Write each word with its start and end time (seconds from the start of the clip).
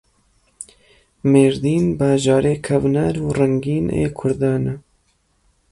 Mêrdîn 1.31 1.85
bajarê 1.99 2.55
kevnar 2.65 3.15
û 3.25 3.27
rengîn 3.37 3.85
ê 4.01 4.05
Kurdan 4.19 4.63
e. 4.73 4.75